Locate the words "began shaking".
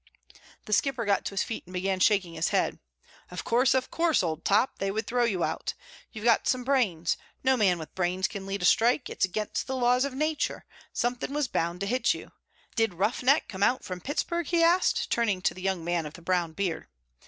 1.73-2.33